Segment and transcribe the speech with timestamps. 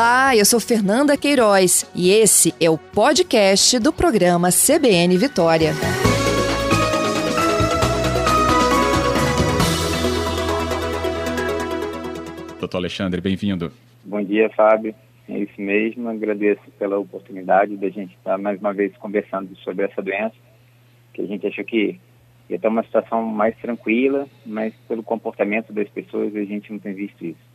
[0.00, 5.72] Olá, eu sou Fernanda Queiroz e esse é o podcast do programa CBN Vitória.
[12.58, 13.70] Doutor Alexandre, bem-vindo.
[14.02, 14.94] Bom dia, Fábio.
[15.28, 16.08] É isso mesmo.
[16.08, 20.34] Agradeço pela oportunidade da gente estar mais uma vez conversando sobre essa doença,
[21.12, 22.00] que a gente achou que
[22.48, 26.94] ia ter uma situação mais tranquila, mas pelo comportamento das pessoas a gente não tem
[26.94, 27.49] visto isso.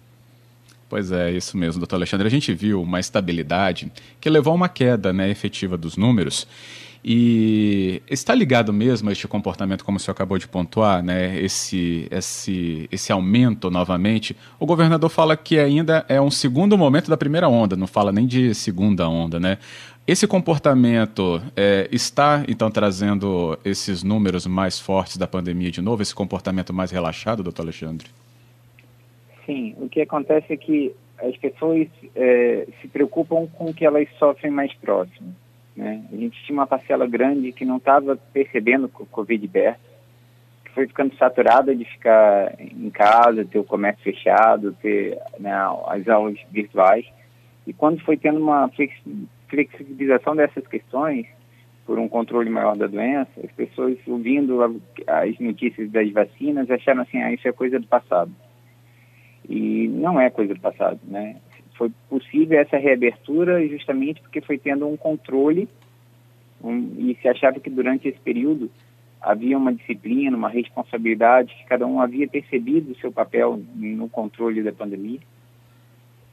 [0.87, 2.27] Pois é, isso mesmo, doutor Alexandre.
[2.27, 6.47] A gente viu uma estabilidade que levou a uma queda né, efetiva dos números.
[7.07, 11.39] E está ligado mesmo a este comportamento, como o senhor acabou de pontuar, né?
[11.39, 14.35] esse, esse, esse aumento novamente.
[14.59, 18.25] O governador fala que ainda é um segundo momento da primeira onda, não fala nem
[18.25, 19.39] de segunda onda.
[19.39, 19.59] Né?
[20.07, 26.15] Esse comportamento é, está, então, trazendo esses números mais fortes da pandemia de novo, esse
[26.15, 28.07] comportamento mais relaxado, doutor Alexandre?
[29.45, 34.07] Sim, o que acontece é que as pessoas é, se preocupam com o que elas
[34.17, 35.35] sofrem mais próximo.
[35.75, 36.03] Né?
[36.11, 39.79] A gente tinha uma parcela grande que não estava percebendo o Covid perto,
[40.63, 45.53] que foi ficando saturada de ficar em casa, ter o comércio fechado, ter né,
[45.87, 47.05] as aulas virtuais.
[47.67, 48.69] E quando foi tendo uma
[49.47, 51.27] flexibilização dessas questões,
[51.85, 57.21] por um controle maior da doença, as pessoas ouvindo as notícias das vacinas acharam assim,
[57.21, 58.31] ah, isso é coisa do passado
[59.49, 61.37] e não é coisa do passado, né?
[61.77, 65.67] Foi possível essa reabertura justamente porque foi tendo um controle
[66.63, 68.71] um, e se achava que durante esse período
[69.21, 74.61] havia uma disciplina, uma responsabilidade, que cada um havia percebido o seu papel no controle
[74.61, 75.19] da pandemia.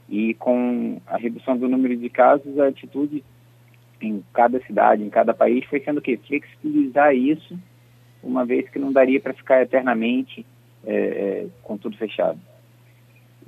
[0.07, 3.23] E com a redução do número de casos, a atitude
[3.99, 7.57] em cada cidade, em cada país, foi sendo que flexibilizar isso,
[8.21, 10.45] uma vez que não daria para ficar eternamente
[10.85, 12.39] é, é, com tudo fechado.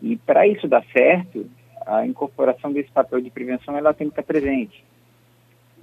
[0.01, 1.49] E para isso dar certo,
[1.85, 4.83] a incorporação desse papel de prevenção ela tem que estar presente.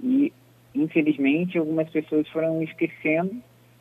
[0.01, 0.33] E,
[0.75, 3.35] infelizmente, algumas pessoas foram esquecendo,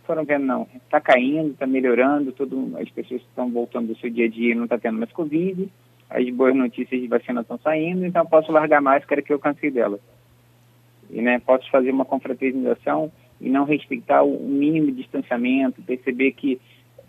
[0.04, 4.26] foram vendo, não, está caindo, está melhorando, todo, as pessoas estão voltando do seu dia
[4.26, 5.68] a dia não está tendo mais Covid,
[6.10, 9.70] as boas notícias de vacina estão saindo, então posso largar a máscara que eu cansei
[9.70, 9.98] dela.
[11.10, 13.10] E, né, posso fazer uma confraternização
[13.40, 16.60] e não respeitar o mínimo de distanciamento, perceber que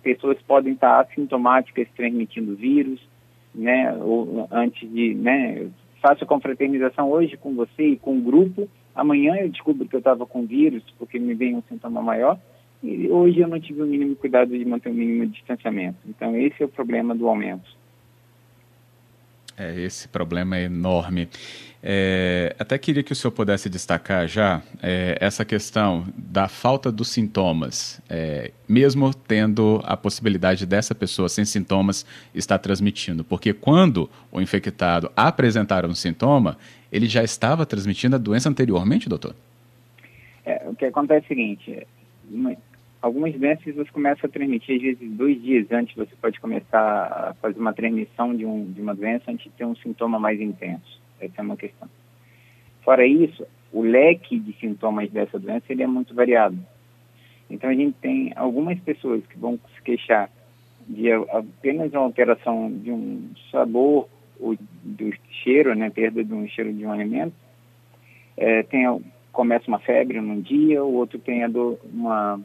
[0.02, 3.00] pessoas podem estar assintomáticas transmitindo vírus,
[3.54, 3.96] né,
[4.52, 5.68] antes de, né,
[6.02, 10.00] faço a confraternização hoje com você e com o grupo, amanhã eu descubro que eu
[10.00, 12.40] estava com vírus porque me vem um sintoma maior,
[12.84, 15.98] e hoje eu não tive o mínimo cuidado de manter o mínimo distanciamento.
[16.06, 17.83] Então esse é o problema do aumento.
[19.58, 21.30] É, esse problema é enorme.
[21.86, 27.10] É, até queria que o senhor pudesse destacar já é, essa questão da falta dos
[27.10, 33.24] sintomas, é, mesmo tendo a possibilidade dessa pessoa sem sintomas estar transmitindo.
[33.24, 36.58] Porque quando o infectado apresentar um sintoma,
[36.90, 39.36] ele já estava transmitindo a doença anteriormente, doutor?
[40.46, 41.88] É, o que acontece é o seguinte:
[43.04, 47.34] algumas doenças você começa a transmitir, às vezes, dois dias antes você pode começar a
[47.34, 51.02] fazer uma transmissão de, um, de uma doença antes de ter um sintoma mais intenso.
[51.20, 51.90] Essa é uma questão.
[52.82, 56.58] Fora isso, o leque de sintomas dessa doença ele é muito variado.
[57.50, 60.30] Então, a gente tem algumas pessoas que vão se queixar
[60.88, 64.08] de apenas uma alteração de um sabor
[64.40, 67.34] ou do cheiro, né, perda de um cheiro de um alimento.
[68.38, 68.86] É, tem,
[69.34, 72.40] começa uma febre num dia, o outro tem dor, uma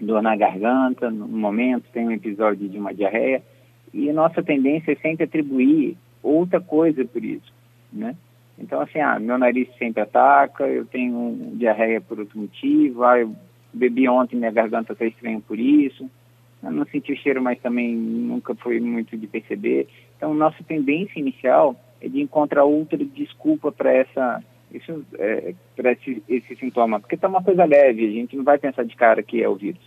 [0.00, 3.42] dor na garganta, no momento tem um episódio de uma diarreia,
[3.92, 7.52] e nossa tendência é sempre atribuir outra coisa por isso,
[7.92, 8.14] né?
[8.58, 13.34] Então, assim, ah, meu nariz sempre ataca, eu tenho diarreia por outro motivo, ah, eu
[13.72, 16.10] bebi ontem, minha garganta está estranha por isso,
[16.62, 19.88] eu não senti o cheiro, mas também nunca foi muito de perceber.
[20.16, 26.22] Então, nossa tendência inicial é de encontrar outra desculpa para essa isso é, para esse,
[26.28, 29.42] esse sintoma, porque está uma coisa leve, a gente não vai pensar de cara que
[29.42, 29.80] é o vírus.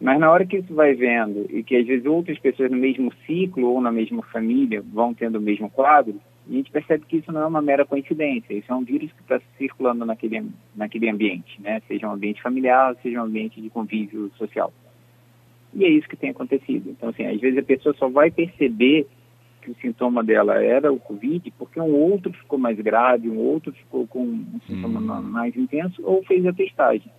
[0.00, 3.12] Mas na hora que isso vai vendo e que às vezes outras pessoas no mesmo
[3.26, 7.30] ciclo ou na mesma família vão tendo o mesmo quadro, a gente percebe que isso
[7.32, 11.60] não é uma mera coincidência, isso é um vírus que está circulando naquele, naquele ambiente,
[11.60, 11.82] né?
[11.86, 14.72] seja um ambiente familiar, seja um ambiente de convívio social.
[15.74, 16.90] E é isso que tem acontecido.
[16.90, 19.06] Então, assim, às vezes a pessoa só vai perceber
[19.68, 23.72] que o sintoma dela era o Covid, porque um outro ficou mais grave, um outro
[23.72, 25.22] ficou com um sintoma hum.
[25.22, 27.10] mais intenso, ou fez a testagem,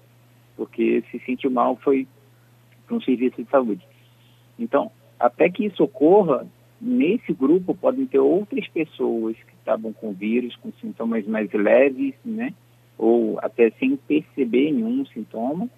[0.57, 2.07] porque se sentiu mal foi
[2.87, 3.85] para um serviço de saúde.
[4.57, 6.47] Então, até que isso ocorra,
[6.81, 12.53] nesse grupo podem ter outras pessoas que estavam com vírus, com sintomas mais leves, né?
[12.97, 15.69] Ou até sem perceber nenhum sintoma,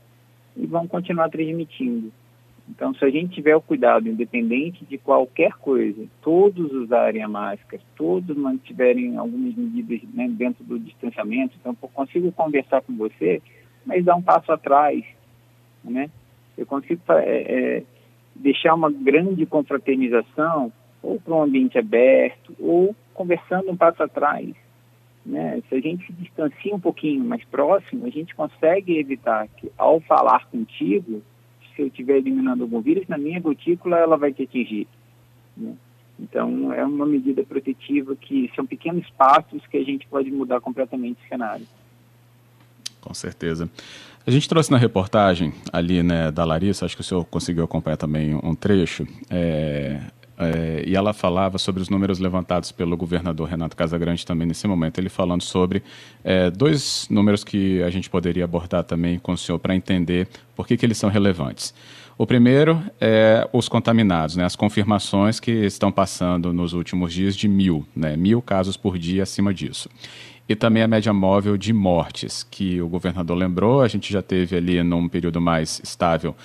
[0.56, 2.12] e vão continuar transmitindo.
[2.70, 7.82] Então, se a gente tiver o cuidado, independente de qualquer coisa, todos usarem a máscara,
[7.96, 13.42] todos mantiverem algumas medidas né, dentro do distanciamento, então eu consigo conversar com você,
[13.86, 15.04] mas dar um passo atrás,
[15.84, 16.10] né?
[16.58, 17.24] Eu consigo é,
[17.78, 17.84] é,
[18.36, 20.72] deixar uma grande confraternização
[21.02, 24.54] ou para um ambiente aberto ou conversando um passo atrás.
[25.26, 25.62] Né?
[25.70, 30.00] Se a gente se distancia um pouquinho mais próximo, a gente consegue evitar que, ao
[30.02, 31.22] falar contigo,
[31.76, 34.88] se eu estiver eliminando algum vírus, na minha gotícula ela vai te atingir.
[35.56, 35.74] Né?
[36.20, 41.18] Então, é uma medida protetiva que são pequenos passos que a gente pode mudar completamente
[41.26, 41.66] o cenário.
[43.02, 43.68] Com certeza.
[44.26, 47.98] A gente trouxe na reportagem ali né, da Larissa, acho que o senhor conseguiu acompanhar
[47.98, 50.00] também um trecho, é,
[50.42, 54.98] é, e ela falava sobre os números levantados pelo governador Renato Casagrande também nesse momento,
[55.00, 55.84] ele falando sobre
[56.24, 60.68] é, dois números que a gente poderia abordar também com o senhor para entender por
[60.68, 61.74] que, que eles são relevantes.
[62.18, 67.48] O primeiro é os contaminados, né, as confirmações que estão passando nos últimos dias de
[67.48, 69.90] mil, né, mil casos por dia acima disso
[70.52, 74.58] e também a média móvel de mortes, que o governador lembrou, a gente já teve
[74.58, 76.36] ali num período mais estável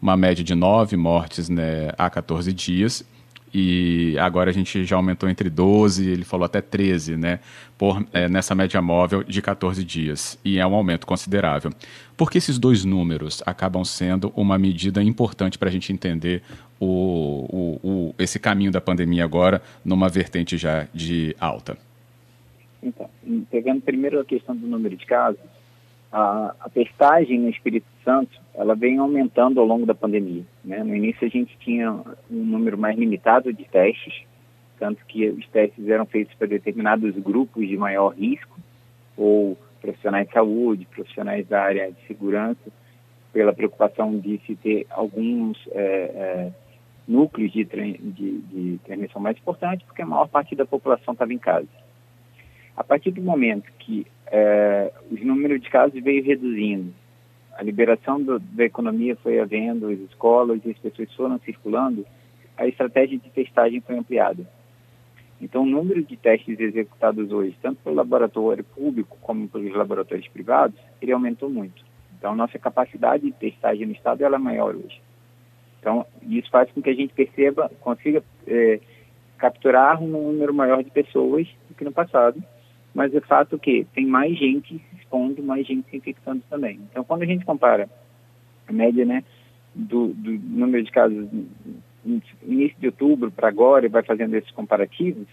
[0.00, 3.04] uma média de nove mortes né, a 14 dias,
[3.54, 7.40] e agora a gente já aumentou entre 12, ele falou até 13, né,
[7.78, 11.70] por, é, nessa média móvel de 14 dias, e é um aumento considerável.
[12.16, 16.42] Por que esses dois números acabam sendo uma medida importante para a gente entender
[16.80, 16.86] o,
[17.48, 21.78] o, o, esse caminho da pandemia agora numa vertente já de alta?
[22.82, 23.08] Então,
[23.50, 25.40] pegando primeiro a questão do número de casos,
[26.12, 30.44] a, a testagem no Espírito Santo, ela vem aumentando ao longo da pandemia.
[30.64, 30.78] Né?
[30.84, 31.90] No início a gente tinha
[32.30, 34.22] um número mais limitado de testes,
[34.78, 38.60] tanto que os testes eram feitos para determinados grupos de maior risco,
[39.16, 42.70] ou profissionais de saúde, profissionais da área de segurança,
[43.32, 46.52] pela preocupação de se ter alguns é, é,
[47.08, 51.38] núcleos de, de, de transmissão mais importantes, porque a maior parte da população estava em
[51.38, 51.66] casa.
[52.76, 56.92] A partir do momento que é, os números de casos veio reduzindo,
[57.56, 62.06] a liberação do, da economia foi havendo, as escolas e as pessoas foram circulando,
[62.56, 64.46] a estratégia de testagem foi ampliada.
[65.40, 70.78] Então, o número de testes executados hoje, tanto pelo laboratório público como pelos laboratórios privados,
[71.00, 71.84] ele aumentou muito.
[72.18, 75.00] Então, nossa capacidade de testagem no estado ela é maior hoje.
[75.80, 78.80] Então, isso faz com que a gente perceba, consiga é,
[79.36, 82.42] capturar um número maior de pessoas do que no passado
[82.96, 86.80] mas é fato que tem mais gente se expondo, mais gente se infectando também.
[86.90, 87.90] Então, quando a gente compara
[88.66, 89.22] a média né,
[89.74, 91.28] do, do número de casos
[92.02, 95.26] no início de outubro para agora e vai fazendo esses comparativos,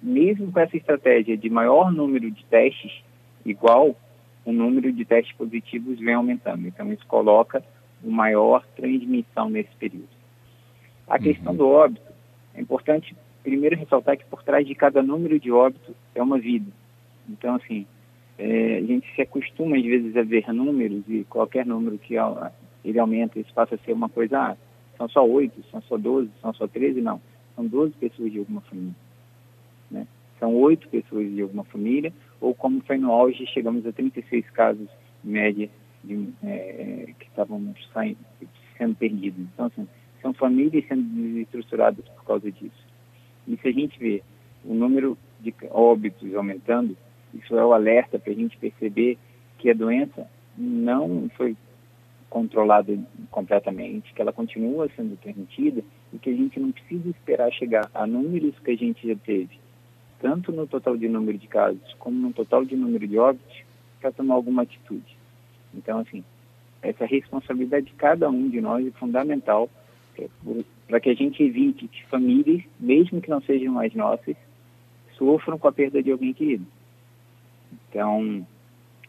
[0.00, 3.02] mesmo com essa estratégia de maior número de testes
[3.44, 3.96] igual,
[4.44, 6.68] o número de testes positivos vem aumentando.
[6.68, 7.64] Então, isso coloca
[8.00, 10.06] uma maior transmissão nesse período.
[11.08, 11.22] A uhum.
[11.22, 12.12] questão do óbito,
[12.54, 16.70] é importante primeiro ressaltar que por trás de cada número de óbito é uma vida.
[17.28, 17.86] Então, assim,
[18.38, 22.14] é, a gente se acostuma às vezes a ver números e qualquer número que
[22.84, 24.56] ele aumenta, isso passa a ser uma coisa, ah,
[24.96, 27.20] são só oito, são só doze, são só treze, não.
[27.54, 28.94] São doze pessoas de alguma família.
[29.90, 30.06] Né?
[30.38, 34.88] São oito pessoas de alguma família, ou como foi no auge, chegamos a 36 casos,
[35.24, 35.68] em média,
[36.04, 39.40] de, é, que estavam sendo perdidos.
[39.52, 39.88] Então, assim,
[40.22, 42.86] são famílias sendo desestruturadas por causa disso.
[43.46, 44.22] E se a gente vê
[44.64, 46.96] o número de óbitos aumentando,
[47.34, 49.18] isso é o alerta para a gente perceber
[49.58, 51.56] que a doença não foi
[52.28, 52.98] controlada
[53.30, 55.82] completamente, que ela continua sendo transmitida
[56.12, 59.58] e que a gente não precisa esperar chegar a números que a gente já teve,
[60.20, 63.62] tanto no total de número de casos como no total de número de óbitos,
[64.00, 65.16] para tomar alguma atitude.
[65.74, 66.22] Então, assim,
[66.82, 69.68] essa responsabilidade de cada um de nós é fundamental
[70.86, 74.36] para que a gente evite que famílias, mesmo que não sejam as nossas,
[75.16, 76.66] sofram com a perda de alguém querido.
[77.88, 78.46] Então,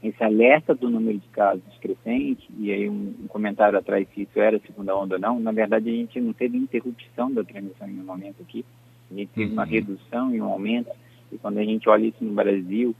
[0.01, 4.39] esse alerta do número de casos crescente, e aí um, um, comentário atrás se isso
[4.39, 7.99] era segunda onda ou não, na verdade a gente não teve interrupção da transmissão em
[7.99, 8.65] um momento aqui,
[9.11, 9.53] a gente teve uhum.
[9.53, 10.89] uma redução e um aumento,
[11.31, 12.95] e quando a gente olha isso no Brasil,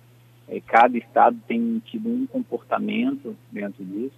[0.49, 4.15] é, cada estado tem tido um comportamento dentro disso.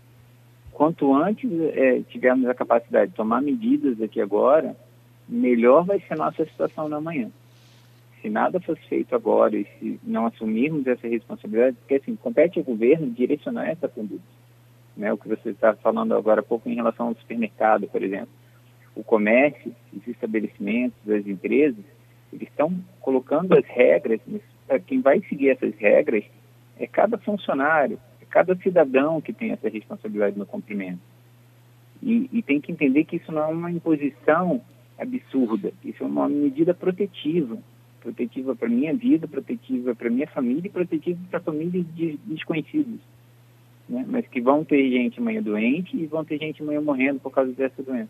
[0.72, 4.76] Quanto antes é, tivermos a capacidade de tomar medidas aqui agora,
[5.28, 7.30] melhor vai ser a nossa situação na manhã
[8.22, 12.66] se nada fosse feito agora e se não assumirmos essa responsabilidade, porque assim, compete ao
[12.66, 14.24] governo direcionar essa conduta.
[14.96, 15.12] Né?
[15.12, 18.30] O que você está falando agora há pouco em relação ao supermercado, por exemplo.
[18.96, 21.84] O comércio, os estabelecimentos, as empresas,
[22.32, 26.24] eles estão colocando as regras, mas quem vai seguir essas regras
[26.78, 31.00] é cada funcionário, é cada cidadão que tem essa responsabilidade no cumprimento.
[32.02, 34.62] E, e tem que entender que isso não é uma imposição
[34.98, 37.58] absurda, isso é uma medida protetiva
[38.02, 43.00] protetiva para minha vida, protetiva para minha família e protetiva para famílias de desconhecidos,
[43.88, 44.06] né?
[44.08, 47.52] Mas que vão ter gente amanhã doente e vão ter gente amanhã morrendo por causa
[47.54, 48.10] dessa doença.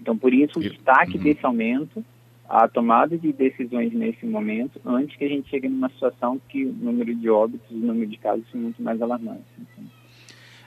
[0.00, 1.22] Então, por isso, o destaque uhum.
[1.22, 2.04] desse aumento,
[2.48, 6.72] a tomada de decisões nesse momento, antes que a gente chegue numa situação que o
[6.72, 9.44] número de óbitos, o número de casos são muito mais alarmantes.
[9.58, 9.84] Então,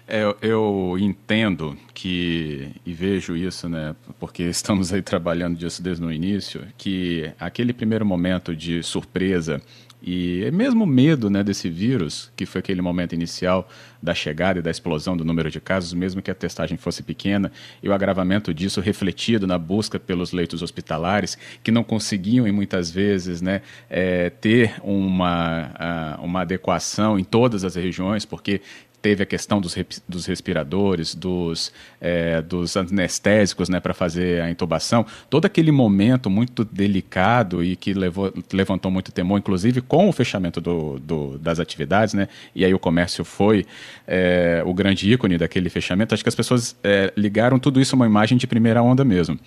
[0.08, 6.12] é, eu entendo que, e vejo isso, né, porque estamos aí trabalhando disso desde o
[6.12, 9.62] início, que aquele primeiro momento de surpresa
[10.06, 13.70] e mesmo medo né, desse vírus, que foi aquele momento inicial
[14.02, 17.50] da chegada e da explosão do número de casos, mesmo que a testagem fosse pequena,
[17.82, 22.92] e o agravamento disso refletido na busca pelos leitos hospitalares, que não conseguiam, e muitas
[22.92, 28.60] vezes, né, é, ter uma, uma adequação em todas as regiões, porque
[29.04, 29.76] teve a questão dos,
[30.08, 36.64] dos respiradores, dos, é, dos anestésicos né, para fazer a intubação, todo aquele momento muito
[36.64, 42.14] delicado e que levou, levantou muito temor, inclusive com o fechamento do, do, das atividades,
[42.14, 43.66] né, e aí o comércio foi
[44.08, 47.98] é, o grande ícone daquele fechamento, acho que as pessoas é, ligaram tudo isso a
[47.98, 49.38] uma imagem de primeira onda mesmo.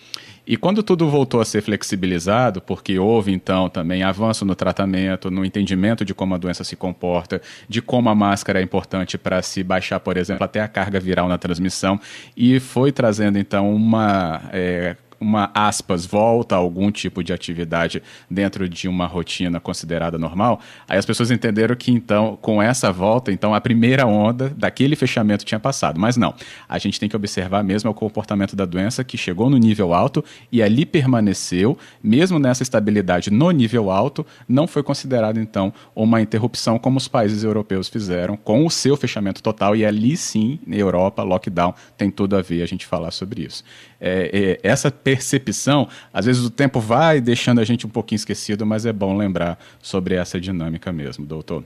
[0.46, 5.44] E quando tudo voltou a ser flexibilizado, porque houve então também avanço no tratamento, no
[5.44, 9.64] entendimento de como a doença se comporta, de como a máscara é importante para se
[9.64, 12.00] baixar, por exemplo, até a carga viral na transmissão,
[12.36, 18.68] e foi trazendo então uma é, uma aspas, volta a algum tipo de atividade dentro
[18.68, 23.54] de uma rotina considerada normal, aí as pessoas entenderam que então, com essa volta, então
[23.54, 25.98] a primeira onda daquele fechamento tinha passado.
[25.98, 26.34] Mas não,
[26.68, 30.24] a gente tem que observar mesmo o comportamento da doença que chegou no nível alto
[30.50, 36.78] e ali permaneceu, mesmo nessa estabilidade no nível alto, não foi considerado então uma interrupção
[36.78, 41.22] como os países europeus fizeram com o seu fechamento total e ali sim, na Europa,
[41.22, 43.64] lockdown tem tudo a ver a gente falar sobre isso.
[44.00, 48.66] É, é, essa percepção, às vezes o tempo vai deixando a gente um pouquinho esquecido,
[48.66, 51.64] mas é bom lembrar sobre essa dinâmica mesmo, doutor.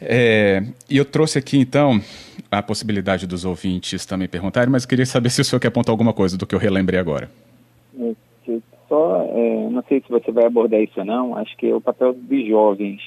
[0.00, 2.00] É, e eu trouxe aqui então
[2.50, 6.12] a possibilidade dos ouvintes também perguntarem, mas queria saber se o senhor quer apontar alguma
[6.12, 7.30] coisa do que eu relembrei agora.
[8.88, 11.80] Só, é, não sei se você vai abordar isso ou não, acho que é o
[11.80, 13.00] papel dos jovens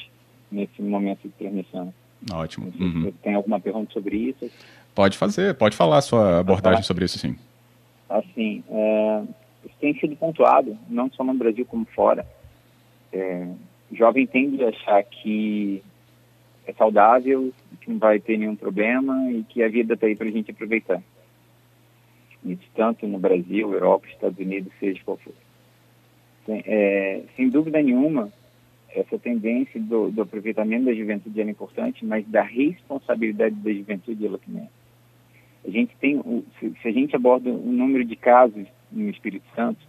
[0.50, 1.94] nesse momento de transmissão.
[2.32, 2.72] Ótimo.
[2.80, 3.12] Uhum.
[3.22, 4.50] Tem alguma pergunta sobre isso?
[4.96, 7.36] Pode fazer, pode falar a sua abordagem sobre isso sim
[8.20, 9.24] assim, é,
[9.66, 12.26] isso tem sido pontuado, não só no Brasil como fora.
[13.12, 13.48] É,
[13.92, 15.84] jovem tende a achar que
[16.66, 17.52] é saudável,
[17.82, 20.52] que não vai ter nenhum problema e que a vida está aí para a gente
[20.52, 21.02] aproveitar.
[22.46, 25.34] Isso tanto no Brasil, Europa, Estados Unidos, seja qual for.
[26.48, 28.32] É, sem dúvida nenhuma,
[28.90, 34.38] essa tendência do, do, aproveitamento da juventude é importante, mas da responsabilidade da juventude ela
[34.38, 34.83] também é.
[35.66, 36.22] A gente tem,
[36.60, 39.80] se, a gente aborda o número de casos no Espírito Santo,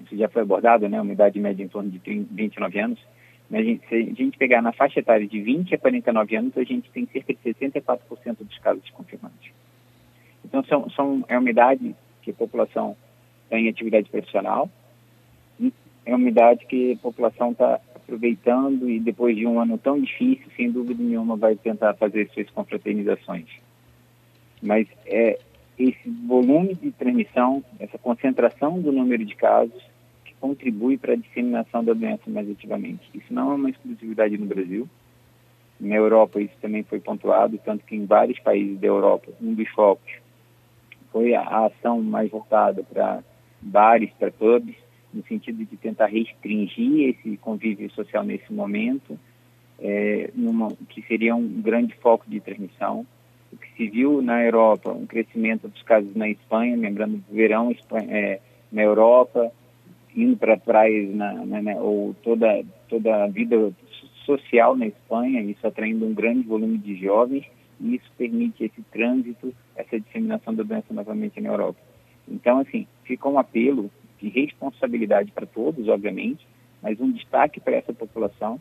[0.00, 2.98] isso já foi abordado, né, uma idade média em torno de 30, 29 anos,
[3.50, 6.56] mas a gente, se a gente pegar na faixa etária de 20 a 49 anos,
[6.56, 9.50] a gente tem cerca de 64% dos casos confirmados.
[10.44, 12.96] Então, são, são, é uma idade que a população
[13.44, 14.70] está em atividade profissional,
[16.04, 20.46] é uma idade que a população está aproveitando e depois de um ano tão difícil,
[20.56, 23.46] sem dúvida nenhuma, vai tentar fazer suas confraternizações
[24.62, 25.38] mas é
[25.78, 29.82] esse volume de transmissão, essa concentração do número de casos
[30.24, 33.02] que contribui para a disseminação da doença mais ativamente.
[33.12, 34.88] Isso não é uma exclusividade no Brasil.
[35.80, 39.68] Na Europa isso também foi pontuado, tanto que em vários países da Europa, um dos
[39.70, 40.12] focos
[41.10, 43.22] foi a ação mais voltada para
[43.60, 44.76] bares, para pubs,
[45.12, 49.18] no sentido de tentar restringir esse convívio social nesse momento,
[49.78, 53.06] é, numa, que seria um grande foco de transmissão
[53.76, 57.74] se viu na Europa, um crescimento dos casos na Espanha, lembrando do verão
[58.08, 59.52] é, na Europa,
[60.14, 63.72] indo para praias, na, na, na, ou toda, toda a vida
[64.24, 67.44] social na Espanha, isso atraindo um grande volume de jovens,
[67.80, 71.78] e isso permite esse trânsito, essa disseminação da doença novamente na Europa.
[72.28, 76.46] Então, assim, fica um apelo de responsabilidade para todos, obviamente,
[76.80, 78.60] mas um destaque para essa população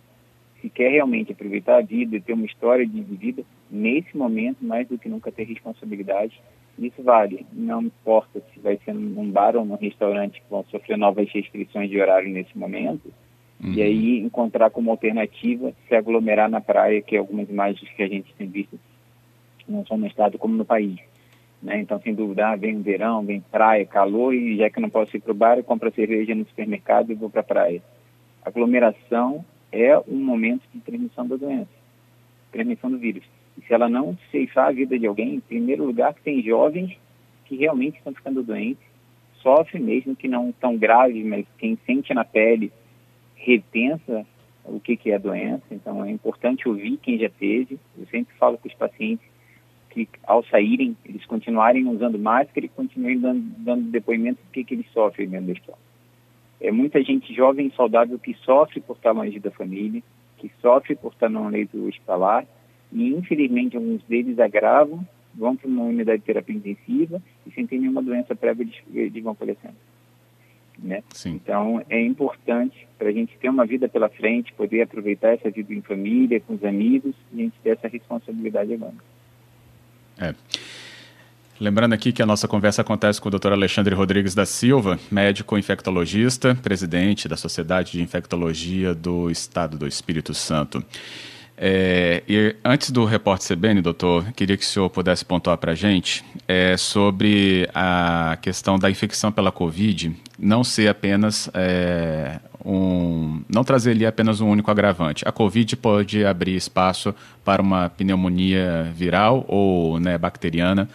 [0.61, 4.87] se quer realmente aproveitar a vida e ter uma história de vida, nesse momento, mais
[4.87, 6.39] do que nunca ter responsabilidade,
[6.77, 7.45] isso vale.
[7.51, 11.89] Não importa se vai ser num bar ou num restaurante que vão sofrer novas restrições
[11.89, 13.11] de horário nesse momento,
[13.63, 13.73] uhum.
[13.73, 18.07] e aí encontrar como alternativa se aglomerar na praia, que é algumas imagens que a
[18.07, 18.79] gente tem visto,
[19.67, 20.99] não só no estado como no país.
[21.61, 21.79] Né?
[21.79, 25.19] Então, sem dúvida, ah, vem verão, vem praia, calor, e já que não posso ir
[25.19, 27.81] para o bar, eu compro a cerveja no supermercado e vou para a praia.
[28.43, 31.69] Aglomeração é um momento de transmissão da doença,
[32.51, 33.23] transmissão do vírus.
[33.57, 36.97] E se ela não ceifar a vida de alguém, em primeiro lugar, que tem jovens
[37.45, 38.83] que realmente estão ficando doentes,
[39.41, 42.71] sofrem mesmo que não tão grave, mas quem sente na pele
[43.35, 44.25] repensa
[44.63, 45.63] o que, que é a doença.
[45.71, 47.79] Então é importante ouvir quem já teve.
[47.97, 49.25] Eu sempre falo com os pacientes
[49.89, 54.73] que ao saírem, eles continuarem usando máscara e continuem dando, dando depoimento do que, que
[54.73, 55.77] eles sofrem dentro da escola.
[56.61, 60.01] É muita gente jovem e saudável que sofre por estar longe da família,
[60.37, 62.45] que sofre por estar num leito hospitalar
[62.91, 67.79] e infelizmente alguns deles agravam, vão para uma unidade de terapia intensiva e sem ter
[67.79, 69.75] nenhuma doença prévia de vão falecendo.
[70.77, 71.03] Né?
[71.25, 75.73] Então é importante para a gente ter uma vida pela frente, poder aproveitar essa vida
[75.73, 78.93] em família, com os amigos e a gente ter essa responsabilidade agora.
[80.19, 80.35] É.
[81.61, 83.51] Lembrando aqui que a nossa conversa acontece com o Dr.
[83.51, 90.33] Alexandre Rodrigues da Silva, médico infectologista, presidente da Sociedade de Infectologia do Estado do Espírito
[90.33, 90.83] Santo.
[91.55, 95.75] É, e antes do repórter CBN, doutor, queria que o senhor pudesse pontuar para a
[95.75, 103.43] gente é, sobre a questão da infecção pela Covid não ser apenas é, um.
[103.47, 105.23] não trazer ali apenas um único agravante.
[105.27, 107.13] A Covid pode abrir espaço
[107.45, 110.89] para uma pneumonia viral ou né, bacteriana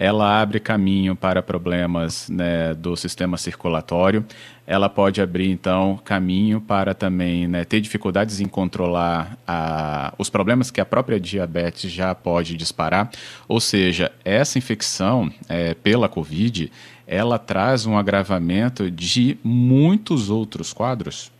[0.00, 4.24] ela abre caminho para problemas né, do sistema circulatório,
[4.64, 10.70] ela pode abrir, então, caminho para também né, ter dificuldades em controlar a, os problemas
[10.70, 13.10] que a própria diabetes já pode disparar.
[13.48, 16.70] Ou seja, essa infecção é, pela Covid,
[17.04, 21.32] ela traz um agravamento de muitos outros quadros?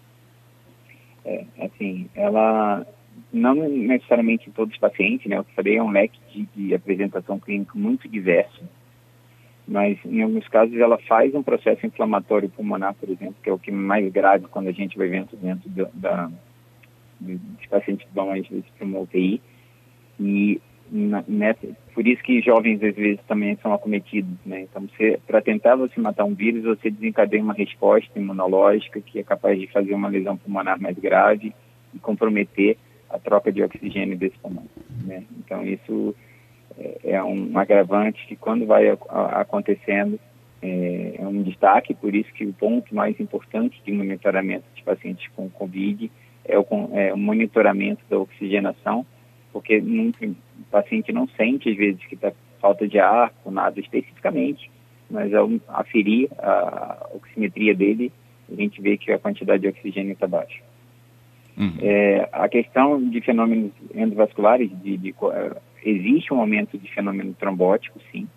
[1.25, 2.85] É, assim, ela
[3.33, 5.37] não necessariamente em todos os pacientes, né?
[5.39, 8.63] Eu falei, é um leque de, de apresentação clínica muito diverso,
[9.67, 13.59] mas em alguns casos ela faz um processo inflamatório pulmonar, por exemplo, que é o
[13.59, 16.31] que mais grave quando a gente vai vendo dentro da,
[17.21, 19.41] dos pacientes vão às vezes para uma UTI
[20.19, 24.63] e na, nessa, por isso que jovens às vezes também são acometidos, né?
[24.63, 24.89] Então,
[25.27, 29.67] para tentar você matar um vírus, você desencadeia uma resposta imunológica que é capaz de
[29.67, 31.53] fazer uma lesão pulmonar mais grave
[31.93, 32.79] e comprometer
[33.11, 34.67] a troca de oxigênio desse pulmão.
[35.05, 35.25] Né?
[35.39, 36.15] Então, isso
[36.79, 40.19] é, é um agravante que, quando vai acontecendo,
[40.61, 45.29] é, é, um destaque, por isso que o ponto mais importante de monitoramento de pacientes
[45.37, 46.11] com Covid
[46.45, 49.07] é o, é o monitoramento da oxigenação,
[49.53, 54.71] porque o paciente não sente, às vezes, que está falta de ar, ou nada especificamente,
[55.11, 58.13] mas ao aferir a oximetria dele,
[58.51, 60.61] a gente vê que a quantidade de oxigênio está baixa.
[61.59, 61.75] Uhum.
[61.81, 67.99] É, a questão de fenômenos endovasculares, de, de, uh, existe um aumento de fenômeno trombótico,
[68.13, 68.29] sim.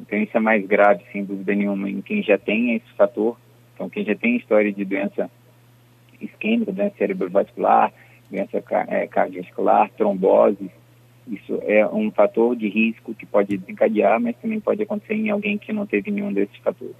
[0.00, 3.36] Então isso é mais grave, sem dúvida nenhuma, em quem já tem esse fator.
[3.74, 5.30] Então quem já tem história de doença
[6.20, 7.92] isquêmica, doença cerebrovascular,
[8.30, 10.70] doença é, cardiovascular, trombose,
[11.26, 15.56] isso é um fator de risco que pode desencadear, mas também pode acontecer em alguém
[15.56, 16.96] que não teve nenhum desses fatores.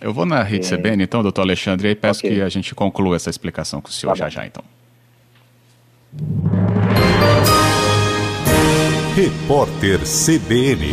[0.00, 0.76] Eu vou na rede é...
[0.76, 2.36] CBN, então, doutor Alexandre, e peço okay.
[2.36, 4.64] que a gente conclua essa explicação com o senhor tá já já, então.
[9.14, 10.86] Repórter CBN.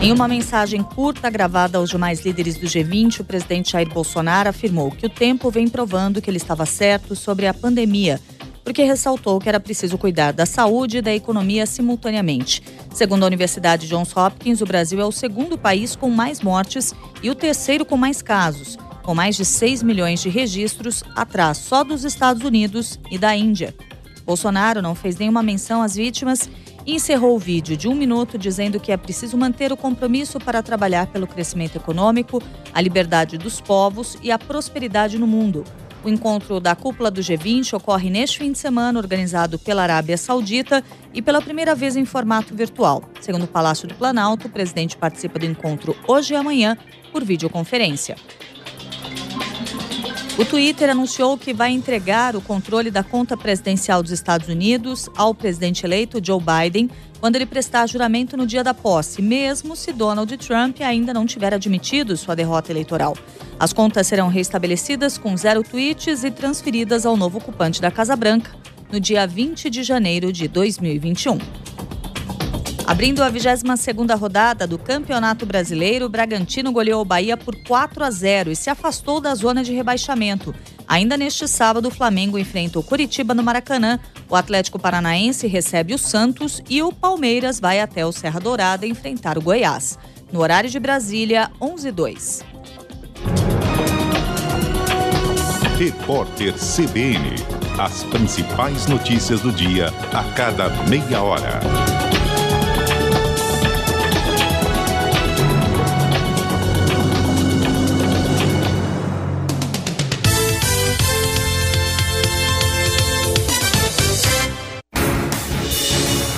[0.00, 4.90] Em uma mensagem curta gravada aos demais líderes do G20, o presidente Jair Bolsonaro afirmou
[4.90, 8.20] que o tempo vem provando que ele estava certo sobre a pandemia
[8.68, 12.62] porque ressaltou que era preciso cuidar da saúde e da economia simultaneamente.
[12.92, 17.30] Segundo a Universidade Johns Hopkins, o Brasil é o segundo país com mais mortes e
[17.30, 22.04] o terceiro com mais casos, com mais de 6 milhões de registros, atrás só dos
[22.04, 23.74] Estados Unidos e da Índia.
[24.26, 26.50] Bolsonaro não fez nenhuma menção às vítimas
[26.84, 30.62] e encerrou o vídeo de um minuto dizendo que é preciso manter o compromisso para
[30.62, 32.42] trabalhar pelo crescimento econômico,
[32.74, 35.64] a liberdade dos povos e a prosperidade no mundo.
[36.04, 40.82] O encontro da cúpula do G20 ocorre neste fim de semana, organizado pela Arábia Saudita
[41.12, 43.02] e pela primeira vez em formato virtual.
[43.20, 46.78] Segundo o Palácio do Planalto, o presidente participa do encontro hoje e amanhã
[47.12, 48.16] por videoconferência.
[50.38, 55.34] O Twitter anunciou que vai entregar o controle da conta presidencial dos Estados Unidos ao
[55.34, 56.88] presidente eleito Joe Biden
[57.20, 61.52] quando ele prestar juramento no dia da posse, mesmo se Donald Trump ainda não tiver
[61.52, 63.16] admitido sua derrota eleitoral.
[63.58, 68.52] As contas serão restabelecidas com zero tweets e transferidas ao novo ocupante da Casa Branca
[68.90, 71.38] no dia 20 de janeiro de 2021.
[72.86, 78.10] Abrindo a 22ª rodada do Campeonato Brasileiro, o Bragantino goleou o Bahia por 4 a
[78.10, 80.54] 0 e se afastou da zona de rebaixamento.
[80.86, 85.98] Ainda neste sábado, o Flamengo enfrenta o Curitiba no Maracanã, o Atlético Paranaense recebe o
[85.98, 89.98] Santos e o Palmeiras vai até o Serra Dourada enfrentar o Goiás.
[90.32, 92.44] No horário de Brasília, 11 2.
[95.78, 97.36] Repórter CBN
[97.78, 101.60] As principais notícias do dia a cada meia hora.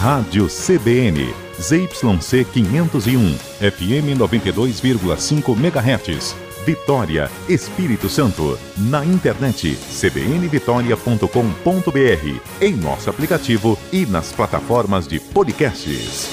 [0.01, 6.35] Rádio CBN, ZYC 501, FM 92,5 MHz.
[6.65, 8.59] Vitória, Espírito Santo.
[8.79, 16.31] Na internet cbnvitoria.com.br, em nosso aplicativo e nas plataformas de podcasts.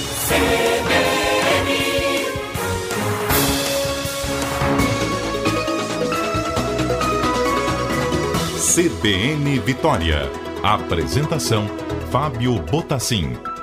[8.73, 10.31] CBN Vitória.
[10.63, 11.67] Apresentação
[12.09, 13.56] Fábio Botassin.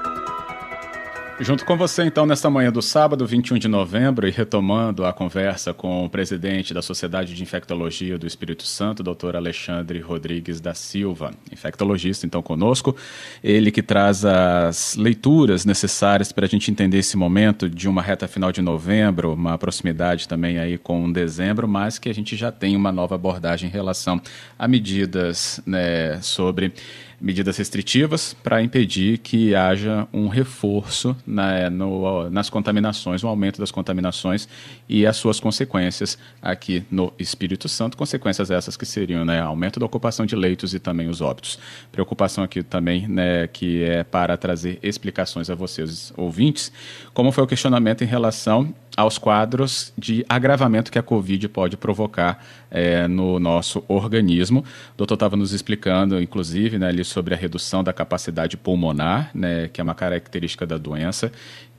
[1.40, 5.75] Junto com você, então, nesta manhã do sábado, 21 de novembro, e retomando a conversa
[5.75, 11.33] com o presidente da Sociedade de Infectologia do Espírito Santo, doutor Alexandre Rodrigues da Silva,
[11.51, 12.94] infectologista, então, conosco.
[13.42, 18.29] Ele que traz as leituras necessárias para a gente entender esse momento de uma reta
[18.29, 22.77] final de novembro, uma proximidade também aí com dezembro, mas que a gente já tem
[22.77, 24.23] uma nova abordagem em relação
[24.57, 26.73] a medidas né, sobre
[27.20, 33.70] medidas restritivas para impedir que haja um reforço na, no, nas contaminações, um aumento das
[33.70, 34.48] contaminações
[34.88, 39.87] e as suas consequências aqui no Espírito Santo, consequências essas que seriam né, aumento da
[39.87, 41.58] ocupação de leitos e também os óbitos.
[41.90, 46.72] Preocupação aqui também né, que é para trazer explicações a vocês, ouvintes,
[47.12, 52.44] como foi o questionamento em relação aos quadros de agravamento que a Covid pode provocar
[52.70, 54.61] é, no nosso organismo.
[54.61, 59.68] O doutor estava nos explicando, inclusive, né, ali sobre a redução da capacidade pulmonar, né,
[59.68, 61.33] que é uma característica da doença,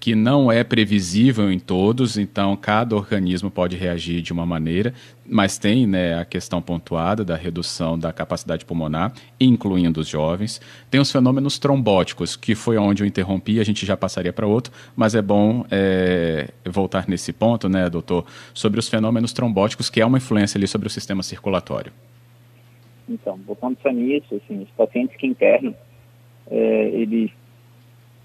[0.05, 4.93] que não é previsível em todos, então cada organismo pode reagir de uma maneira,
[5.25, 10.61] mas tem né, a questão pontuada da redução da capacidade pulmonar, incluindo os jovens.
[10.91, 14.71] Tem os fenômenos trombóticos, que foi onde eu interrompi, a gente já passaria para outro,
[14.95, 20.05] mas é bom é, voltar nesse ponto, né, doutor, sobre os fenômenos trombóticos, que é
[20.05, 21.91] uma influência ali sobre o sistema circulatório.
[23.09, 25.73] Então, voltando só nisso, assim, os pacientes que internam,
[26.51, 27.31] é, eles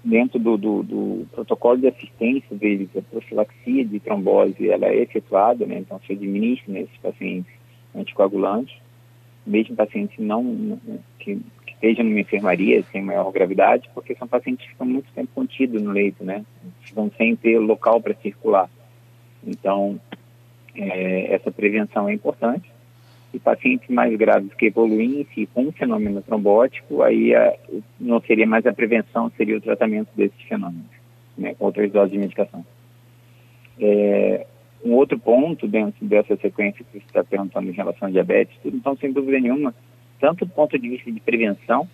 [0.03, 5.65] dentro do, do, do, protocolo de assistência deles, a profilaxia de trombose, ela é efetuada,
[5.65, 5.79] né?
[5.79, 7.51] então se administra nesses pacientes
[7.95, 8.75] anticoagulantes,
[9.45, 10.79] mesmo pacientes não
[11.19, 11.35] que,
[11.65, 15.81] que estejam numa enfermaria sem maior gravidade, porque são pacientes que ficam muito tempo contidos
[15.81, 16.45] no leito, né?
[16.81, 18.69] Ficam sem ter local para circular.
[19.45, 19.99] Então,
[20.75, 22.70] é, essa prevenção é importante
[23.33, 27.55] e pacientes mais graves que evoluem se com um fenômeno trombótico, aí a,
[27.99, 30.89] não seria mais a prevenção, seria o tratamento desses fenômenos,
[31.37, 32.65] né, com outras doses de medicação.
[33.79, 34.45] É,
[34.83, 38.95] um outro ponto dentro dessa sequência que você está perguntando em relação ao diabetes, então,
[38.97, 39.73] sem dúvida nenhuma,
[40.19, 41.87] tanto do ponto de vista de prevenção,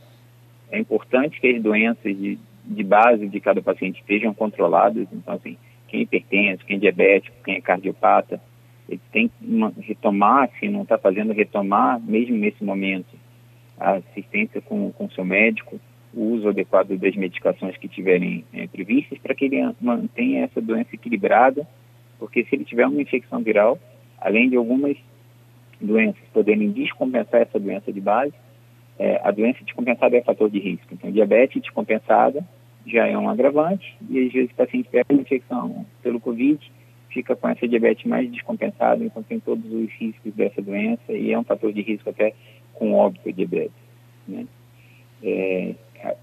[0.72, 5.58] é importante que as doenças de, de base de cada paciente estejam controladas, então, assim,
[5.88, 8.42] quem é hipertenso, quem é diabético, quem é cardiopata,
[8.90, 13.16] ele tem que retomar, se não está fazendo retomar, mesmo nesse momento,
[13.80, 15.80] a assistência com o seu médico,
[16.14, 20.90] o uso adequado das medicações que tiverem é, previstas, para que ele mantenha essa doença
[20.94, 21.68] equilibrada,
[22.18, 23.78] porque se ele tiver uma infecção viral,
[24.20, 24.98] além de algumas
[25.80, 28.34] doenças poderem descompensar essa doença de base,
[28.98, 30.88] é, a doença descompensada é fator de risco.
[30.92, 32.44] Então, diabetes descompensada
[32.86, 36.72] já é um agravante, e às vezes o paciente pega uma infecção pelo Covid,
[37.18, 41.40] fica com essa diabetes mais descompensada, então tem todos os riscos dessa doença e é
[41.40, 42.34] um fator de risco até
[42.76, 43.74] com óbito diabetes.
[44.28, 44.46] Né?
[45.24, 45.74] É,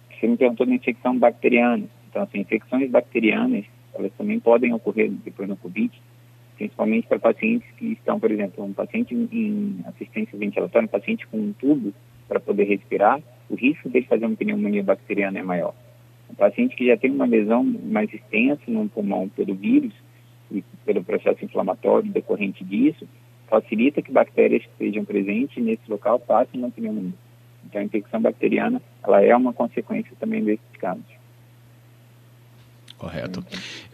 [0.09, 1.85] você me perguntou da infecção bacteriana.
[2.09, 5.91] Então, assim, infecções bacterianas, elas também podem ocorrer depois do Covid,
[6.57, 11.39] principalmente para pacientes que estão, por exemplo, um paciente em assistência ventilatória, um paciente com
[11.39, 11.93] um tubo
[12.29, 15.75] para poder respirar, o risco de fazer uma pneumonia bacteriana é maior.
[16.31, 19.93] Um paciente que já tem uma lesão mais extensa no pulmão pelo vírus,
[20.59, 23.07] e pelo processo inflamatório decorrente disso,
[23.49, 27.13] facilita que bactérias que estejam presentes nesse local passem na pneumonia.
[27.65, 31.05] Então, a infecção bacteriana, ela é uma consequência também desses casos.
[32.99, 33.45] Correto.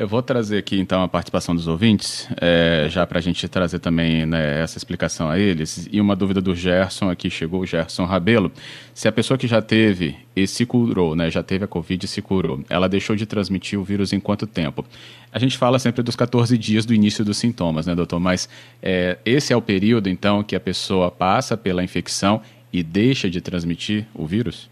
[0.00, 3.80] Eu vou trazer aqui então a participação dos ouvintes, é, já para a gente trazer
[3.80, 5.90] também né, essa explicação a eles.
[5.92, 8.50] E uma dúvida do Gerson aqui chegou, o Gerson Rabelo.
[8.94, 12.08] Se a pessoa que já teve e se curou, né, já teve a Covid e
[12.08, 14.86] se curou, ela deixou de transmitir o vírus em quanto tempo?
[15.30, 18.18] A gente fala sempre dos 14 dias do início dos sintomas, né, doutor?
[18.18, 18.48] Mas
[18.82, 22.40] é, esse é o período então que a pessoa passa pela infecção
[22.72, 24.70] e deixa de transmitir o vírus?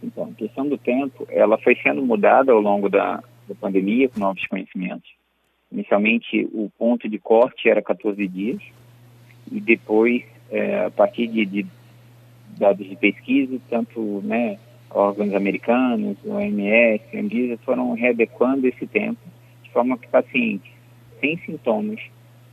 [0.00, 4.20] Então, a questão do tempo, ela foi sendo mudada ao longo da, da pandemia com
[4.20, 5.10] novos conhecimentos.
[5.70, 8.62] Inicialmente, o ponto de corte era 14 dias
[9.50, 11.66] e depois, é, a partir de, de
[12.58, 14.58] dados de pesquisa, tanto né,
[14.90, 19.20] órgãos americanos, OMS, Anvisa, foram readequando esse tempo,
[19.62, 20.70] de forma que pacientes
[21.20, 22.00] sem sintomas,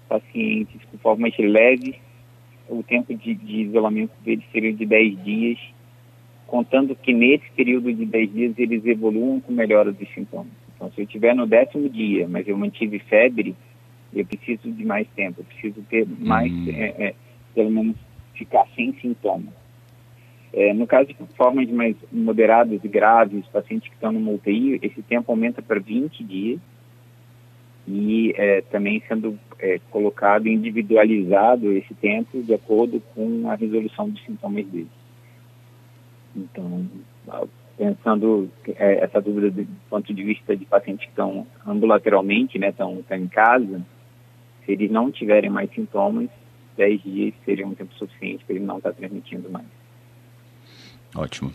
[0.09, 1.95] pacientes com formas leves,
[2.67, 5.59] o tempo de, de isolamento deles seria de 10 dias,
[6.47, 10.64] contando que nesse período de 10 dias eles evoluam com melhora dos sintomas.
[10.75, 13.55] Então, se eu estiver no décimo dia, mas eu mantive febre,
[14.13, 16.69] eu preciso de mais tempo, eu preciso ter mais, hum.
[16.69, 17.15] é, é,
[17.53, 17.95] pelo menos,
[18.33, 19.53] ficar sem sintomas.
[20.53, 25.01] É, no caso de formas mais moderadas e graves, pacientes que estão no UTI, esse
[25.01, 26.59] tempo aumenta para 20 dias
[27.87, 34.23] e é, também sendo é, colocado, individualizado esse tempo de acordo com a resolução dos
[34.23, 34.87] sintomas deles.
[36.35, 36.87] Então,
[37.77, 42.99] pensando é, essa dúvida do ponto de vista de pacientes que estão ambulatorialmente, né, estão,
[42.99, 43.85] estão em casa,
[44.65, 46.29] se eles não tiverem mais sintomas,
[46.77, 49.65] 10 dias seria um tempo suficiente para ele não estar transmitindo mais.
[51.15, 51.51] Ótimo.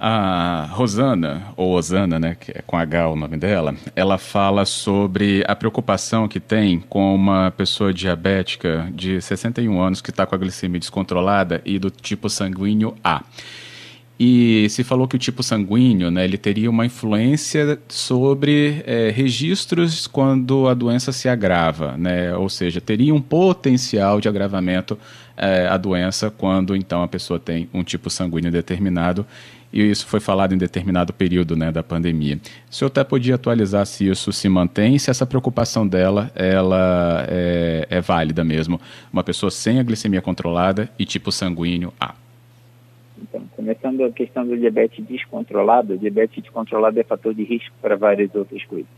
[0.00, 5.42] A Rosana, ou Osana, né, que é com H o nome dela, ela fala sobre
[5.48, 10.38] a preocupação que tem com uma pessoa diabética de 61 anos que está com a
[10.38, 13.24] glicemia descontrolada e do tipo sanguíneo A.
[14.20, 20.08] E se falou que o tipo sanguíneo, né, ele teria uma influência sobre é, registros
[20.08, 24.98] quando a doença se agrava, né, ou seja, teria um potencial de agravamento
[25.36, 29.24] é, a doença quando então a pessoa tem um tipo sanguíneo determinado.
[29.72, 32.40] E isso foi falado em determinado período né, da pandemia.
[32.70, 37.86] O senhor até podia atualizar se isso se mantém, se essa preocupação dela ela é,
[37.88, 38.80] é válida mesmo.
[39.12, 42.14] Uma pessoa sem a glicemia controlada e tipo sanguíneo A.
[43.22, 47.96] Então, começando a questão do diabetes descontrolado, o diabetes descontrolado é fator de risco para
[47.96, 48.90] várias outras coisas.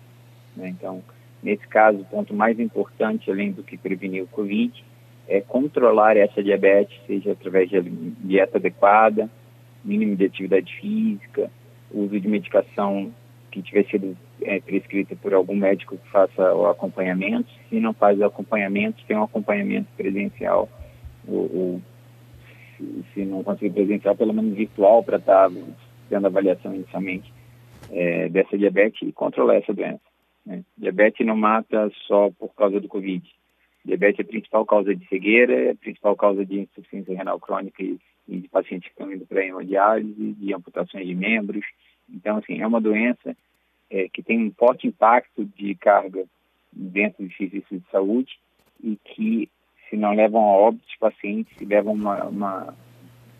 [0.56, 0.68] Né?
[0.68, 1.02] Então,
[1.42, 4.84] nesse caso, o ponto mais importante, além do que prevenir o Covid,
[5.28, 9.30] é controlar essa diabetes, seja através de dieta adequada,
[9.84, 11.50] mínimo de atividade física,
[11.92, 13.12] uso de medicação
[13.50, 17.48] que tiver sido é, prescrita por algum médico que faça o acompanhamento.
[17.68, 20.68] Se não faz o acompanhamento, tem um acompanhamento presencial
[23.12, 25.56] se não conseguir presencial, pelo menos virtual, para estar tá
[26.08, 27.32] tendo avaliação inicialmente
[27.90, 30.00] é, dessa diabetes e controlar essa doença.
[30.44, 30.62] Né?
[30.76, 33.24] Diabetes não mata só por causa do Covid.
[33.84, 37.82] Diabetes é a principal causa de cegueira, é a principal causa de insuficiência renal crônica
[37.82, 41.64] e, e de pacientes que estão indo para hemodiálise, de amputações de membros.
[42.08, 43.36] Então, assim, é uma doença
[43.90, 46.24] é, que tem um forte impacto de carga
[46.72, 48.38] dentro do serviço de saúde
[48.82, 49.48] e que
[49.90, 52.74] se não levam a óbito pacientes, se levam uma, uma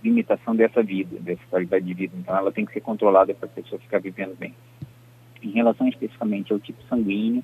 [0.03, 2.15] limitação dessa vida, dessa qualidade de vida.
[2.19, 4.53] Então, ela tem que ser controlada para a pessoa ficar vivendo bem.
[5.43, 7.43] Em relação especificamente ao tipo sanguíneo,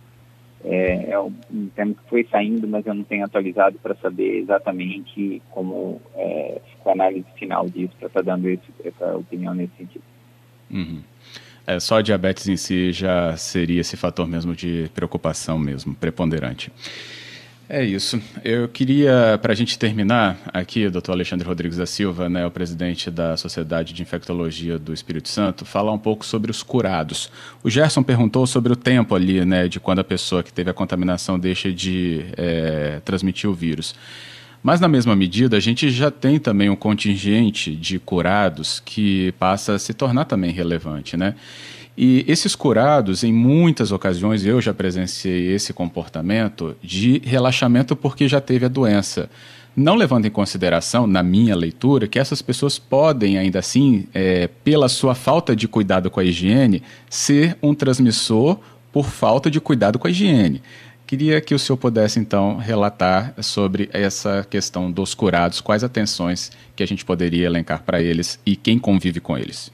[0.65, 5.41] é, é um tema que foi saindo, mas eu não tenho atualizado para saber exatamente
[5.51, 9.73] como é, ficou a análise final disso, para estar tá dando esse, essa opinião nesse
[9.77, 10.03] sentido.
[10.71, 11.03] Uhum.
[11.67, 16.73] É, só a diabetes em si já seria esse fator mesmo de preocupação mesmo, preponderante.
[17.69, 18.23] É isso.
[18.45, 23.11] Eu queria, para a gente terminar aqui, doutor Alexandre Rodrigues da Silva, né, o presidente
[23.11, 27.29] da Sociedade de Infectologia do Espírito Santo, falar um pouco sobre os curados.
[27.65, 30.75] O Gerson perguntou sobre o tempo ali, né, de quando a pessoa que teve a
[30.75, 33.97] contaminação deixa de é, transmitir o vírus.
[34.63, 39.75] Mas, na mesma medida, a gente já tem também um contingente de curados que passa
[39.75, 41.35] a se tornar também relevante, né?
[41.97, 48.41] E esses curados, em muitas ocasiões, eu já presenciei esse comportamento de relaxamento porque já
[48.41, 49.31] teve a doença.
[49.75, 54.89] Não levando em consideração, na minha leitura, que essas pessoas podem, ainda assim, é, pela
[54.89, 58.59] sua falta de cuidado com a higiene, ser um transmissor
[58.93, 60.63] por falta de cuidado com a higiene.
[61.07, 66.83] Queria que o senhor pudesse, então, relatar sobre essa questão dos curados, quais atenções que
[66.83, 69.71] a gente poderia elencar para eles e quem convive com eles.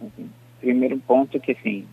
[0.00, 0.35] Uhum
[0.66, 1.86] primeiro ponto é que, assim,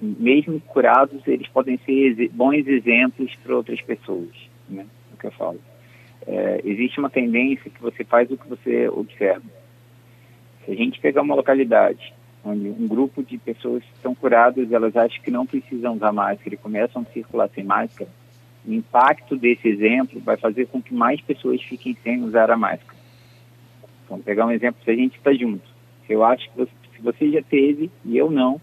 [0.00, 4.28] mesmo curados, eles podem ser bons exemplos para outras pessoas,
[4.68, 4.86] né?
[5.14, 5.60] O que eu falo.
[6.26, 9.44] É, existe uma tendência que você faz o que você observa.
[10.64, 12.12] Se a gente pegar uma localidade
[12.44, 16.58] onde um grupo de pessoas estão curadas, elas acham que não precisam usar máscara e
[16.58, 18.10] começam a circular sem máscara,
[18.66, 22.98] o impacto desse exemplo vai fazer com que mais pessoas fiquem sem usar a máscara.
[24.08, 25.66] Vamos pegar um exemplo, se a gente está junto.
[26.06, 28.60] Se eu acho que você você já teve e eu não,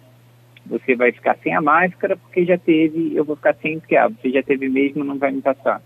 [0.65, 4.07] você vai ficar sem a máscara porque já teve, eu vou ficar sem porque ah,
[4.07, 5.81] você já teve mesmo, não vai me passar.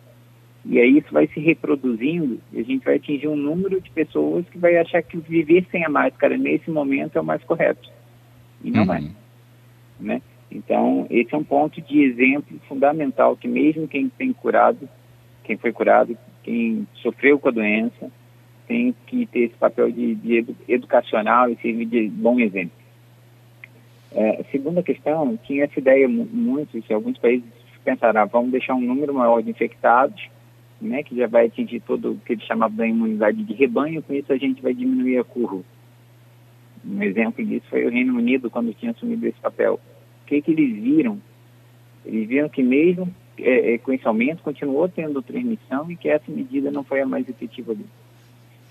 [0.65, 4.47] E aí isso vai se reproduzindo e a gente vai atingir um número de pessoas
[4.49, 7.89] que vai achar que viver sem a máscara nesse momento é o mais correto.
[8.63, 8.99] E não é.
[8.99, 9.07] uhum.
[9.07, 10.03] é.
[10.03, 10.21] Né?
[10.49, 14.87] Então, esse é um ponto de exemplo fundamental que mesmo quem tem curado,
[15.43, 18.11] quem foi curado, quem sofreu com a doença,
[18.67, 22.77] tem que ter esse papel de, de educacional e servir de bom exemplo.
[24.11, 27.45] É, segunda questão, tinha essa ideia muito, que alguns países
[27.83, 30.29] pensaram, ah, vamos deixar um número maior de infectados,
[30.79, 34.13] né, que já vai atingir todo o que eles chamavam da imunidade de rebanho, com
[34.13, 35.63] isso a gente vai diminuir a curva.
[36.85, 39.79] Um exemplo disso foi o Reino Unido, quando tinha assumido esse papel.
[40.21, 41.19] O que, que eles viram?
[42.05, 46.31] Eles viram que mesmo é, é, com esse aumento, continuou tendo transmissão e que essa
[46.31, 47.85] medida não foi a mais efetiva ali.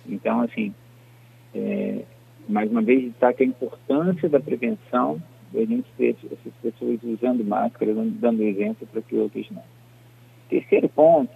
[0.08, 0.74] Então, assim,
[1.54, 2.04] é,
[2.48, 5.20] mais uma vez destaca a importância da prevenção
[5.54, 9.62] a gente ter essas pessoas usando máscara, dando exemplo para que outros não.
[10.48, 11.30] Terceiro ponto,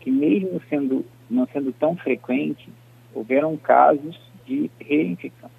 [0.00, 2.68] que mesmo sendo não sendo tão frequente,
[3.14, 5.50] houveram casos de reinfecção.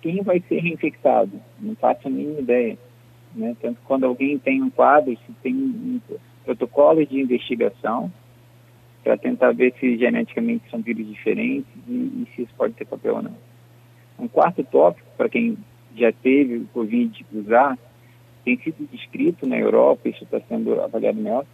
[0.00, 1.40] Quem vai ser reinfectado?
[1.60, 2.78] Não faço a mínima ideia.
[3.34, 3.56] Né?
[3.60, 6.00] Tanto quando alguém tem um quadro, se tem um
[6.44, 8.12] protocolo de investigação
[9.02, 13.16] para tentar ver se geneticamente são vírus diferentes e, e se isso pode ter papel
[13.16, 13.36] ou não.
[14.18, 15.56] Um quarto tópico, para quem
[15.96, 17.78] já teve o Covid usar,
[18.44, 21.44] tem sido descrito na Europa, isso está sendo avaliado melhor,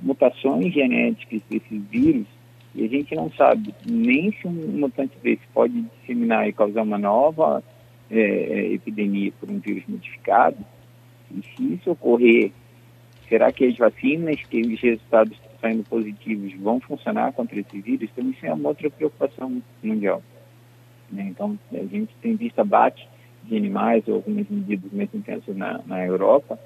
[0.00, 2.26] mutações genéticas desses vírus,
[2.74, 6.98] e a gente não sabe nem se um mutante desse pode disseminar e causar uma
[6.98, 7.62] nova
[8.10, 10.56] é, é epidemia por um vírus modificado.
[11.30, 12.50] E se isso ocorrer,
[13.28, 18.10] será que as vacinas, que os resultados saindo positivos, vão funcionar contra esse vírus?
[18.12, 20.22] Então, isso é uma outra preocupação mundial.
[21.10, 21.28] Né?
[21.30, 23.08] Então, a gente tem visto abate
[23.44, 26.58] de animais ou algumas medidas mais intensas na, na Europa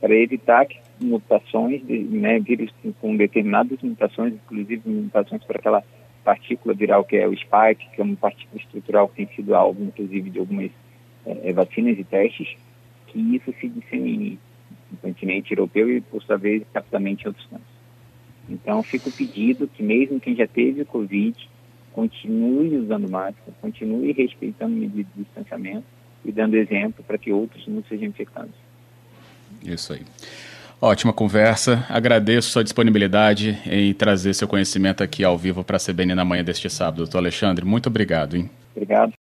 [0.00, 2.70] para evitar que mutações, de, né, vírus
[3.00, 5.82] com determinadas mutações, inclusive mutações para aquela
[6.22, 9.82] partícula viral que é o spike, que é uma partícula estrutural que tem sido alvo,
[9.82, 10.70] inclusive, de algumas
[11.26, 12.56] é, vacinas e testes,
[13.06, 14.38] que isso se dissemine
[14.90, 17.73] no continente europeu e, por sua vez, rapidamente em outros cantos.
[18.48, 21.36] Então, fica o pedido que mesmo quem já teve Covid,
[21.92, 25.84] continue usando máscara, continue respeitando medidas de distanciamento,
[26.24, 28.54] e dando exemplo para que outros não sejam infectados.
[29.62, 30.00] Isso aí.
[30.80, 31.86] Ótima conversa.
[31.88, 36.42] Agradeço sua disponibilidade em trazer seu conhecimento aqui ao vivo para a CBN na manhã
[36.42, 36.98] deste sábado.
[36.98, 38.36] Doutor Alexandre, muito obrigado.
[38.36, 38.50] Hein?
[38.74, 39.12] Obrigado.